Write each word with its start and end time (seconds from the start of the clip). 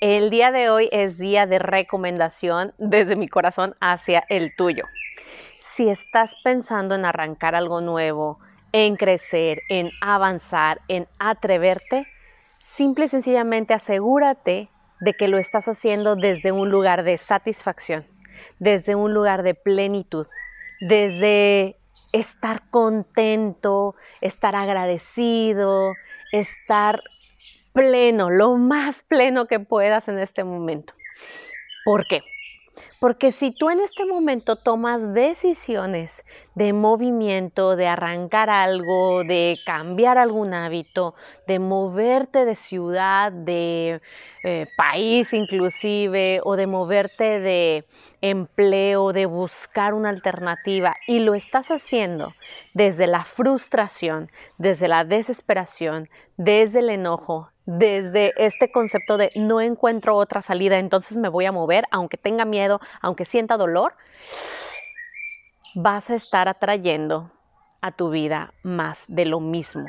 El 0.00 0.30
día 0.30 0.50
de 0.50 0.70
hoy 0.70 0.88
es 0.92 1.18
día 1.18 1.44
de 1.44 1.58
recomendación 1.58 2.72
desde 2.78 3.16
mi 3.16 3.28
corazón 3.28 3.74
hacia 3.80 4.24
el 4.30 4.56
tuyo. 4.56 4.84
Si 5.58 5.90
estás 5.90 6.34
pensando 6.42 6.94
en 6.94 7.04
arrancar 7.04 7.54
algo 7.54 7.82
nuevo, 7.82 8.38
en 8.72 8.96
crecer, 8.96 9.60
en 9.68 9.90
avanzar, 10.00 10.80
en 10.88 11.06
atreverte, 11.18 12.06
simple 12.58 13.04
y 13.04 13.08
sencillamente 13.08 13.74
asegúrate 13.74 14.70
de 15.00 15.12
que 15.12 15.28
lo 15.28 15.36
estás 15.36 15.68
haciendo 15.68 16.16
desde 16.16 16.50
un 16.50 16.70
lugar 16.70 17.02
de 17.02 17.18
satisfacción, 17.18 18.06
desde 18.58 18.94
un 18.94 19.12
lugar 19.12 19.42
de 19.42 19.52
plenitud, 19.52 20.26
desde 20.80 21.76
estar 22.14 22.62
contento, 22.70 23.96
estar 24.22 24.56
agradecido, 24.56 25.92
estar 26.32 27.02
pleno, 27.72 28.30
lo 28.30 28.56
más 28.56 29.02
pleno 29.02 29.46
que 29.46 29.60
puedas 29.60 30.08
en 30.08 30.18
este 30.18 30.44
momento. 30.44 30.94
¿Por 31.84 32.06
qué? 32.06 32.22
Porque 33.00 33.32
si 33.32 33.50
tú 33.50 33.70
en 33.70 33.80
este 33.80 34.04
momento 34.04 34.56
tomas 34.56 35.14
decisiones 35.14 36.22
de 36.54 36.74
movimiento, 36.74 37.74
de 37.74 37.86
arrancar 37.86 38.50
algo, 38.50 39.24
de 39.24 39.58
cambiar 39.64 40.18
algún 40.18 40.52
hábito, 40.52 41.14
de 41.46 41.58
moverte 41.58 42.44
de 42.44 42.54
ciudad, 42.54 43.32
de 43.32 44.02
eh, 44.44 44.66
país 44.76 45.32
inclusive, 45.32 46.40
o 46.44 46.56
de 46.56 46.66
moverte 46.66 47.40
de 47.40 47.86
empleo, 48.20 49.14
de 49.14 49.24
buscar 49.24 49.94
una 49.94 50.10
alternativa, 50.10 50.94
y 51.06 51.20
lo 51.20 51.34
estás 51.34 51.70
haciendo 51.70 52.34
desde 52.74 53.06
la 53.06 53.24
frustración, 53.24 54.30
desde 54.58 54.88
la 54.88 55.04
desesperación, 55.04 56.10
desde 56.36 56.80
el 56.80 56.90
enojo, 56.90 57.48
desde 57.78 58.32
este 58.36 58.72
concepto 58.72 59.16
de 59.16 59.30
no 59.36 59.60
encuentro 59.60 60.16
otra 60.16 60.42
salida, 60.42 60.78
entonces 60.78 61.16
me 61.16 61.28
voy 61.28 61.46
a 61.46 61.52
mover, 61.52 61.84
aunque 61.92 62.16
tenga 62.16 62.44
miedo, 62.44 62.80
aunque 63.00 63.24
sienta 63.24 63.56
dolor, 63.56 63.94
vas 65.74 66.10
a 66.10 66.16
estar 66.16 66.48
atrayendo 66.48 67.30
a 67.80 67.92
tu 67.92 68.10
vida 68.10 68.52
más 68.64 69.04
de 69.06 69.24
lo 69.24 69.38
mismo. 69.38 69.86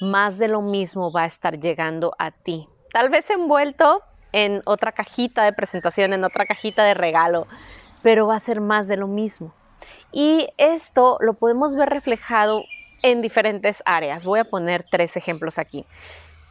Más 0.00 0.36
de 0.38 0.48
lo 0.48 0.62
mismo 0.62 1.12
va 1.12 1.22
a 1.22 1.26
estar 1.26 1.60
llegando 1.60 2.12
a 2.18 2.32
ti. 2.32 2.68
Tal 2.92 3.08
vez 3.08 3.30
envuelto 3.30 4.02
en 4.32 4.60
otra 4.64 4.90
cajita 4.90 5.44
de 5.44 5.52
presentación, 5.52 6.12
en 6.12 6.24
otra 6.24 6.44
cajita 6.44 6.82
de 6.82 6.94
regalo, 6.94 7.46
pero 8.02 8.26
va 8.26 8.34
a 8.34 8.40
ser 8.40 8.60
más 8.60 8.88
de 8.88 8.96
lo 8.96 9.06
mismo. 9.06 9.54
Y 10.10 10.48
esto 10.58 11.18
lo 11.20 11.34
podemos 11.34 11.76
ver 11.76 11.88
reflejado 11.88 12.64
en 13.02 13.22
diferentes 13.22 13.80
áreas. 13.86 14.24
Voy 14.24 14.40
a 14.40 14.44
poner 14.44 14.84
tres 14.90 15.16
ejemplos 15.16 15.56
aquí. 15.56 15.86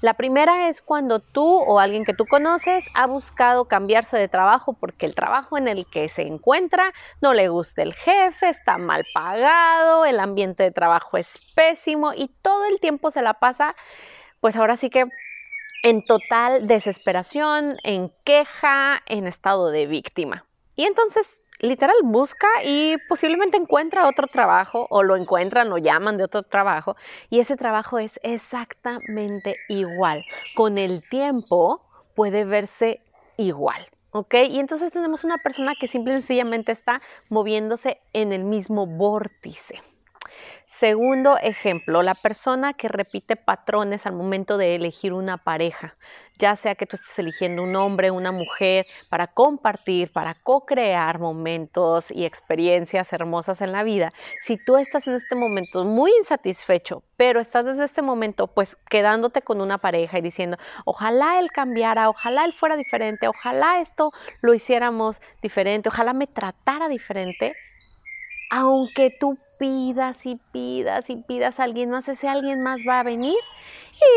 La 0.02 0.14
primera 0.14 0.70
es 0.70 0.82
cuando 0.82 1.20
tú 1.20 1.46
o 1.46 1.80
alguien 1.80 2.06
que 2.06 2.14
tú 2.14 2.26
conoces 2.26 2.86
ha 2.94 3.06
buscado 3.06 3.66
cambiarse 3.66 4.18
de 4.18 4.30
trabajo 4.30 4.72
porque 4.72 5.06
el 5.06 5.14
trabajo 5.14 5.58
en 5.58 5.68
el 5.68 5.86
que 5.88 6.08
se 6.08 6.22
encuentra 6.22 6.94
no 7.22 7.34
le 7.34 7.50
gusta 7.50 7.82
el 7.82 7.94
jefe, 7.94 8.48
está 8.48 8.78
mal 8.78 9.06
pagado, 9.14 10.06
el 10.06 10.22
ambiente 10.22 10.64
de 10.64 10.72
trabajo 10.72 11.18
es 11.18 11.38
pésimo 11.54 12.14
y 12.14 12.30
todo 12.42 12.66
el 12.66 12.80
tiempo 12.80 13.12
se 13.12 13.22
la 13.22 13.34
pasa, 13.34 13.76
pues 14.40 14.56
ahora 14.56 14.78
sí 14.78 14.90
que 14.90 15.04
en 15.84 16.06
total 16.06 16.66
desesperación, 16.68 17.78
en 17.84 18.14
queja, 18.24 19.02
en 19.06 19.28
estado 19.28 19.70
de 19.70 19.86
víctima. 19.86 20.46
Y 20.76 20.86
entonces 20.86 21.42
literal 21.60 21.96
busca 22.04 22.48
y 22.64 22.96
posiblemente 23.08 23.58
encuentra 23.58 24.08
otro 24.08 24.28
trabajo 24.28 24.88
o 24.90 25.04
lo 25.04 25.16
encuentran 25.16 25.72
o 25.72 25.78
llaman 25.78 26.18
de 26.18 26.24
otro 26.24 26.44
trabajo 26.44 26.96
y 27.30 27.40
ese 27.40 27.56
trabajo 27.56 28.00
es 28.00 28.20
exactamente 28.24 29.58
igual. 29.68 30.26
Con 30.56 30.78
el 30.78 31.08
tiempo 31.08 31.82
puede 32.16 32.46
verse 32.46 33.02
igual. 33.38 33.88
¿Ok? 34.12 34.34
Y 34.50 34.60
entonces 34.60 34.92
tenemos 34.92 35.24
una 35.24 35.38
persona 35.38 35.74
que 35.80 35.88
simple 35.88 36.14
y 36.14 36.18
sencillamente 36.18 36.72
está 36.72 37.00
moviéndose 37.30 38.02
en 38.14 38.34
el 38.34 38.44
mismo 38.44 38.88
vórtice. 38.88 39.84
Segundo 40.72 41.36
ejemplo, 41.42 42.04
la 42.04 42.14
persona 42.14 42.74
que 42.74 42.88
repite 42.88 43.36
patrones 43.36 44.06
al 44.06 44.14
momento 44.14 44.56
de 44.56 44.76
elegir 44.76 45.14
una 45.14 45.38
pareja, 45.38 45.98
ya 46.38 46.56
sea 46.56 46.76
que 46.76 46.86
tú 46.86 46.96
estés 46.96 47.18
eligiendo 47.18 47.64
un 47.64 47.76
hombre, 47.76 48.12
una 48.12 48.32
mujer, 48.32 48.86
para 49.10 49.26
compartir, 49.26 50.12
para 50.12 50.36
co-crear 50.36 51.18
momentos 51.18 52.12
y 52.12 52.24
experiencias 52.24 53.12
hermosas 53.12 53.62
en 53.62 53.72
la 53.72 53.82
vida. 53.82 54.14
Si 54.42 54.64
tú 54.64 54.78
estás 54.78 55.08
en 55.08 55.16
este 55.16 55.36
momento 55.36 55.84
muy 55.86 56.12
insatisfecho, 56.20 57.02
pero 57.18 57.40
estás 57.40 57.66
desde 57.66 57.86
este 57.86 58.04
momento 58.04 58.46
pues 58.46 58.76
quedándote 58.92 59.42
con 59.42 59.62
una 59.62 59.80
pareja 59.80 60.20
y 60.20 60.22
diciendo, 60.22 60.58
ojalá 60.86 61.40
él 61.40 61.52
cambiara, 61.52 62.10
ojalá 62.10 62.46
él 62.46 62.54
fuera 62.54 62.78
diferente, 62.78 63.28
ojalá 63.28 63.80
esto 63.80 64.12
lo 64.42 64.54
hiciéramos 64.54 65.20
diferente, 65.42 65.90
ojalá 65.90 66.14
me 66.14 66.28
tratara 66.28 66.88
diferente, 66.90 67.56
aunque 68.50 69.16
tú 69.18 69.38
pidas 69.60 70.26
y 70.26 70.40
pidas 70.52 71.10
y 71.10 71.18
pidas 71.18 71.60
a 71.60 71.64
alguien 71.64 71.90
más, 71.90 72.08
ese 72.08 72.28
alguien 72.28 72.62
más 72.62 72.82
va 72.88 73.00
a 73.00 73.04
venir 73.04 73.38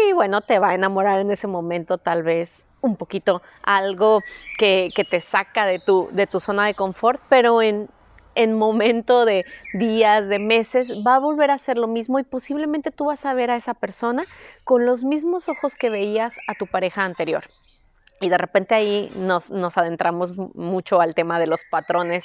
y 0.09 0.12
bueno, 0.12 0.41
te 0.41 0.59
va 0.59 0.70
a 0.70 0.75
enamorar 0.75 1.20
en 1.20 1.31
ese 1.31 1.47
momento 1.47 1.98
tal 1.98 2.22
vez 2.22 2.66
un 2.81 2.97
poquito 2.97 3.42
algo 3.62 4.22
que, 4.59 4.91
te 5.09 5.21
saca 5.21 5.66
de 5.66 5.78
tu, 5.78 6.09
de 6.12 6.26
tu 6.26 6.41
zona 6.41 6.66
de 6.66 6.75
confort, 6.75 7.22
pero 7.28 7.62
en, 7.62 7.88
en 8.34 8.56
momento 8.59 9.25
de 9.25 9.44
días, 9.75 10.28
de 10.28 10.38
meses, 10.38 10.92
va 11.06 11.16
a 11.16 11.19
volver 11.19 11.50
a 11.50 11.59
ser 11.59 11.76
lo 11.76 11.87
mismo 11.87 12.19
y 12.19 12.25
posiblemente 12.25 12.91
tú 12.91 13.06
vas 13.06 13.25
a 13.25 13.34
ver 13.34 13.50
a 13.50 13.56
esa 13.56 13.75
persona 13.75 14.25
con 14.65 14.87
los 14.87 15.04
mismos 15.04 15.48
ojos 15.48 15.76
que 15.76 15.91
veías 15.91 16.34
a 16.47 16.54
tu 16.54 16.66
pareja 16.66 17.04
anterior. 17.04 17.44
Y 18.22 18.28
de 18.28 18.38
repente 18.38 18.77
ahí 18.77 19.12
nos, 19.16 19.50
adentramos 19.77 20.33
mucho 20.55 21.00
al 21.00 21.15
tema 21.15 21.41
de 21.41 21.49
los 21.49 21.65
patrones 21.69 22.25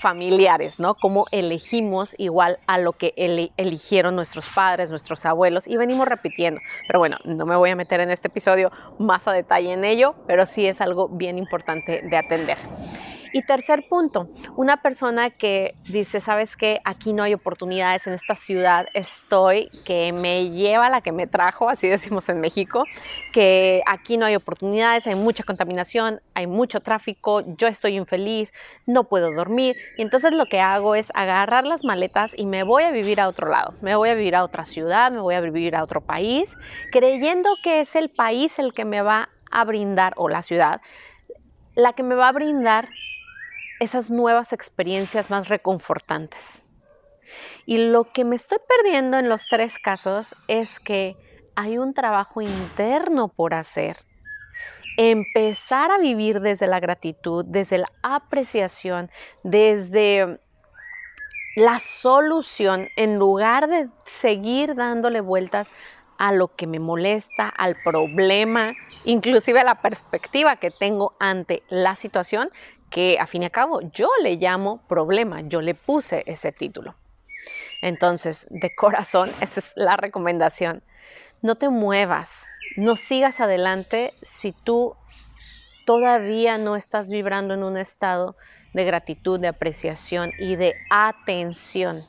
familiares, 0.00 0.80
¿no? 0.80 0.94
Cómo 0.94 1.26
elegimos 1.32 2.14
igual 2.18 2.58
a 2.66 2.78
lo 2.78 2.94
que 2.94 3.12
eligieron 3.58 4.16
nuestros 4.16 4.48
padres, 4.48 4.88
nuestros 4.88 5.26
abuelos, 5.26 5.68
y 5.68 5.76
venimos 5.76 6.08
repitiendo. 6.08 6.62
Pero 6.86 6.98
bueno, 6.98 7.18
no 7.26 7.44
me 7.44 7.56
voy 7.56 7.70
a 7.70 7.76
meter 7.76 8.00
en 8.00 8.10
este 8.10 8.28
episodio 8.28 8.70
más 8.98 9.28
a 9.28 9.32
detalle 9.32 9.74
en 9.74 9.84
ello, 9.84 10.14
pero 10.26 10.46
sí 10.46 10.66
es 10.66 10.80
algo 10.80 11.08
bien 11.10 11.36
importante 11.36 12.00
de 12.02 12.16
atender. 12.16 12.56
Y 13.34 13.42
tercer 13.42 13.88
punto, 13.88 14.28
una 14.56 14.76
persona 14.76 15.28
que 15.28 15.74
dice, 15.88 16.20
sabes 16.20 16.54
que 16.54 16.80
aquí 16.84 17.12
no 17.12 17.24
hay 17.24 17.34
oportunidades 17.34 18.06
en 18.06 18.12
esta 18.12 18.36
ciudad, 18.36 18.86
estoy, 18.94 19.70
que 19.84 20.12
me 20.12 20.50
lleva 20.50 20.88
la 20.88 21.00
que 21.00 21.10
me 21.10 21.26
trajo, 21.26 21.68
así 21.68 21.88
decimos 21.88 22.28
en 22.28 22.38
México, 22.38 22.84
que 23.32 23.82
aquí 23.88 24.18
no 24.18 24.24
hay 24.24 24.36
oportunidades, 24.36 25.08
hay 25.08 25.16
mucha 25.16 25.42
contaminación, 25.42 26.20
hay 26.34 26.46
mucho 26.46 26.78
tráfico, 26.78 27.42
yo 27.58 27.66
estoy 27.66 27.96
infeliz, 27.96 28.52
no 28.86 29.02
puedo 29.02 29.32
dormir. 29.32 29.74
Y 29.98 30.02
entonces 30.02 30.32
lo 30.32 30.46
que 30.46 30.60
hago 30.60 30.94
es 30.94 31.10
agarrar 31.12 31.66
las 31.66 31.82
maletas 31.82 32.38
y 32.38 32.46
me 32.46 32.62
voy 32.62 32.84
a 32.84 32.92
vivir 32.92 33.20
a 33.20 33.26
otro 33.26 33.48
lado, 33.48 33.74
me 33.80 33.96
voy 33.96 34.10
a 34.10 34.14
vivir 34.14 34.36
a 34.36 34.44
otra 34.44 34.64
ciudad, 34.64 35.10
me 35.10 35.20
voy 35.20 35.34
a 35.34 35.40
vivir 35.40 35.74
a 35.74 35.82
otro 35.82 36.02
país, 36.02 36.56
creyendo 36.92 37.50
que 37.64 37.80
es 37.80 37.96
el 37.96 38.10
país 38.16 38.60
el 38.60 38.72
que 38.72 38.84
me 38.84 39.02
va 39.02 39.30
a 39.50 39.64
brindar, 39.64 40.12
o 40.18 40.28
la 40.28 40.42
ciudad, 40.42 40.80
la 41.74 41.94
que 41.94 42.04
me 42.04 42.14
va 42.14 42.28
a 42.28 42.32
brindar 42.32 42.90
esas 43.84 44.10
nuevas 44.10 44.52
experiencias 44.52 45.30
más 45.30 45.48
reconfortantes. 45.48 46.42
Y 47.66 47.78
lo 47.78 48.12
que 48.12 48.24
me 48.24 48.36
estoy 48.36 48.58
perdiendo 48.68 49.18
en 49.18 49.28
los 49.28 49.46
tres 49.46 49.78
casos 49.78 50.34
es 50.48 50.80
que 50.80 51.16
hay 51.56 51.78
un 51.78 51.94
trabajo 51.94 52.40
interno 52.40 53.28
por 53.28 53.54
hacer. 53.54 53.98
Empezar 54.96 55.90
a 55.90 55.98
vivir 55.98 56.40
desde 56.40 56.66
la 56.66 56.80
gratitud, 56.80 57.44
desde 57.46 57.78
la 57.78 57.90
apreciación, 58.02 59.10
desde 59.42 60.38
la 61.56 61.78
solución, 61.78 62.88
en 62.96 63.18
lugar 63.18 63.68
de 63.68 63.88
seguir 64.06 64.74
dándole 64.74 65.20
vueltas 65.20 65.68
a 66.18 66.32
lo 66.32 66.48
que 66.54 66.66
me 66.66 66.78
molesta, 66.78 67.48
al 67.48 67.76
problema, 67.82 68.74
inclusive 69.04 69.60
a 69.60 69.64
la 69.64 69.80
perspectiva 69.80 70.56
que 70.56 70.70
tengo 70.70 71.14
ante 71.18 71.62
la 71.68 71.96
situación, 71.96 72.50
que 72.90 73.18
a 73.18 73.26
fin 73.26 73.42
y 73.42 73.46
a 73.46 73.50
cabo 73.50 73.80
yo 73.92 74.08
le 74.22 74.36
llamo 74.36 74.80
problema, 74.86 75.40
yo 75.42 75.60
le 75.60 75.74
puse 75.74 76.22
ese 76.26 76.52
título. 76.52 76.94
Entonces, 77.82 78.46
de 78.50 78.74
corazón, 78.74 79.32
esta 79.40 79.60
es 79.60 79.72
la 79.74 79.96
recomendación. 79.96 80.82
No 81.42 81.56
te 81.56 81.68
muevas, 81.68 82.46
no 82.76 82.96
sigas 82.96 83.40
adelante 83.40 84.14
si 84.22 84.52
tú 84.52 84.94
todavía 85.84 86.56
no 86.56 86.76
estás 86.76 87.10
vibrando 87.10 87.54
en 87.54 87.62
un 87.62 87.76
estado 87.76 88.36
de 88.72 88.84
gratitud, 88.84 89.38
de 89.38 89.48
apreciación 89.48 90.32
y 90.38 90.56
de 90.56 90.74
atención 90.90 92.04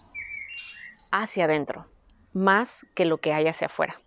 hacia 1.11 1.45
adentro, 1.45 1.87
más 2.35 2.85
que 2.93 3.05
lo 3.05 3.17
que 3.17 3.33
hay 3.33 3.47
hacia 3.47 3.67
afuera. 3.67 3.99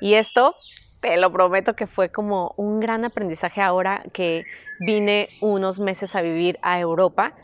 Y 0.00 0.14
esto, 0.14 0.54
te 1.00 1.16
lo 1.18 1.30
prometo 1.30 1.76
que 1.76 1.86
fue 1.86 2.08
como 2.08 2.54
un 2.56 2.80
gran 2.80 3.04
aprendizaje 3.04 3.60
ahora 3.60 4.02
que 4.12 4.44
vine 4.80 5.28
unos 5.40 5.78
meses 5.78 6.16
a 6.16 6.22
vivir 6.22 6.58
a 6.62 6.80
Europa, 6.80 7.34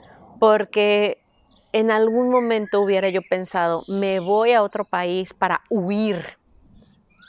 porque 0.40 1.22
en 1.72 1.90
algún 1.90 2.30
momento 2.30 2.80
hubiera 2.80 3.08
yo 3.10 3.20
pensado, 3.22 3.84
me 3.86 4.18
voy 4.18 4.52
a 4.52 4.62
otro 4.62 4.84
país 4.84 5.34
para 5.34 5.60
huir 5.68 6.38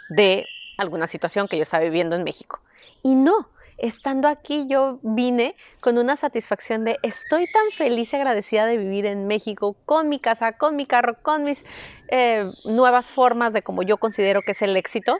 de 0.09 0.45
alguna 0.77 1.07
situación 1.07 1.47
que 1.47 1.57
yo 1.57 1.63
estaba 1.63 1.83
viviendo 1.83 2.15
en 2.15 2.23
México. 2.23 2.59
Y 3.03 3.13
no, 3.13 3.49
estando 3.81 4.27
aquí 4.27 4.67
yo 4.67 4.99
vine 5.01 5.55
con 5.81 5.97
una 5.97 6.15
satisfacción 6.15 6.85
de 6.85 6.99
estoy 7.01 7.51
tan 7.51 7.71
feliz 7.77 8.13
y 8.13 8.15
agradecida 8.15 8.65
de 8.65 8.77
vivir 8.77 9.05
en 9.07 9.27
México 9.27 9.75
con 9.85 10.07
mi 10.07 10.19
casa, 10.19 10.53
con 10.53 10.75
mi 10.75 10.85
carro, 10.85 11.17
con 11.21 11.43
mis 11.43 11.65
eh, 12.09 12.45
nuevas 12.63 13.09
formas 13.09 13.53
de 13.53 13.63
como 13.63 13.81
yo 13.81 13.97
considero 13.97 14.41
que 14.43 14.51
es 14.51 14.61
el 14.61 14.77
éxito, 14.77 15.17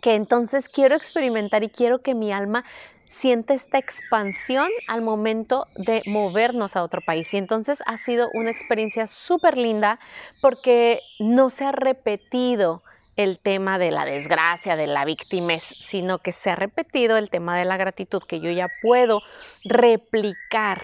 que 0.00 0.14
entonces 0.14 0.68
quiero 0.68 0.94
experimentar 0.94 1.64
y 1.64 1.68
quiero 1.68 2.00
que 2.00 2.14
mi 2.14 2.32
alma 2.32 2.64
siente 3.08 3.54
esta 3.54 3.78
expansión 3.78 4.68
al 4.86 5.02
momento 5.02 5.66
de 5.74 6.02
movernos 6.06 6.76
a 6.76 6.84
otro 6.84 7.00
país. 7.04 7.34
Y 7.34 7.38
entonces 7.38 7.82
ha 7.86 7.98
sido 7.98 8.28
una 8.34 8.50
experiencia 8.50 9.08
súper 9.08 9.58
linda 9.58 9.98
porque 10.40 11.00
no 11.18 11.50
se 11.50 11.64
ha 11.64 11.72
repetido 11.72 12.84
el 13.16 13.38
tema 13.38 13.78
de 13.78 13.90
la 13.90 14.04
desgracia, 14.04 14.76
de 14.76 14.86
la 14.86 15.04
víctima, 15.04 15.54
sino 15.80 16.18
que 16.18 16.32
se 16.32 16.50
ha 16.50 16.56
repetido 16.56 17.16
el 17.16 17.30
tema 17.30 17.56
de 17.58 17.64
la 17.64 17.76
gratitud, 17.76 18.22
que 18.22 18.40
yo 18.40 18.50
ya 18.50 18.68
puedo 18.82 19.22
replicar 19.64 20.82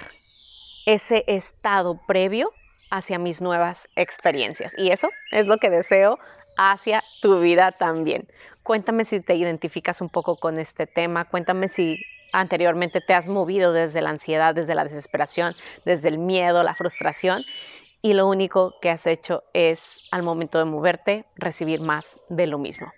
ese 0.86 1.24
estado 1.26 2.00
previo 2.06 2.52
hacia 2.90 3.18
mis 3.18 3.40
nuevas 3.40 3.88
experiencias. 3.96 4.72
Y 4.76 4.90
eso 4.90 5.08
es 5.32 5.46
lo 5.46 5.58
que 5.58 5.70
deseo 5.70 6.18
hacia 6.56 7.02
tu 7.20 7.40
vida 7.40 7.72
también. 7.72 8.28
Cuéntame 8.62 9.04
si 9.04 9.20
te 9.20 9.34
identificas 9.34 10.00
un 10.00 10.08
poco 10.08 10.36
con 10.36 10.58
este 10.58 10.86
tema, 10.86 11.24
cuéntame 11.24 11.68
si 11.68 11.98
anteriormente 12.32 13.00
te 13.00 13.14
has 13.14 13.28
movido 13.28 13.72
desde 13.72 14.02
la 14.02 14.10
ansiedad, 14.10 14.54
desde 14.54 14.74
la 14.74 14.84
desesperación, 14.84 15.54
desde 15.84 16.08
el 16.08 16.18
miedo, 16.18 16.62
la 16.62 16.74
frustración 16.74 17.44
y 18.02 18.14
lo 18.14 18.26
único 18.26 18.74
que 18.80 18.90
has 18.90 19.06
hecho 19.06 19.42
es 19.52 20.00
al 20.10 20.22
momento 20.22 20.58
de 20.58 20.64
moverte 20.64 21.24
recibir 21.36 21.80
más 21.80 22.16
de 22.28 22.46
lo 22.46 22.58
mismo. 22.58 22.92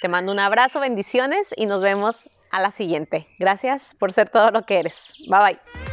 Te 0.00 0.08
mando 0.08 0.32
un 0.32 0.38
abrazo, 0.38 0.80
bendiciones 0.80 1.52
y 1.56 1.66
nos 1.66 1.82
vemos 1.82 2.28
a 2.50 2.60
la 2.60 2.70
siguiente. 2.70 3.26
Gracias 3.38 3.94
por 3.98 4.12
ser 4.12 4.30
todo 4.30 4.50
lo 4.50 4.62
que 4.62 4.78
eres. 4.78 5.12
Bye 5.28 5.40
bye. 5.40 5.85